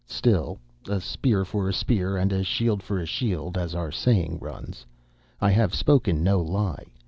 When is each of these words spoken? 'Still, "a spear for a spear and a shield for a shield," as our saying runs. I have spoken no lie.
'Still, 0.07 0.57
"a 0.89 0.99
spear 0.99 1.45
for 1.45 1.69
a 1.69 1.73
spear 1.73 2.17
and 2.17 2.33
a 2.33 2.43
shield 2.43 2.81
for 2.81 2.97
a 2.97 3.05
shield," 3.05 3.55
as 3.55 3.75
our 3.75 3.91
saying 3.91 4.39
runs. 4.41 4.83
I 5.39 5.51
have 5.51 5.75
spoken 5.75 6.23
no 6.23 6.41
lie. 6.41 6.87